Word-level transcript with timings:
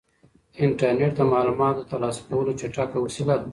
انټرنيټ 0.63 1.11
د 1.17 1.21
معلوماتو 1.31 1.79
د 1.85 1.89
ترلاسه 1.91 2.21
کولو 2.29 2.57
چټکه 2.59 2.97
وسیله 3.05 3.35
ده. 3.41 3.47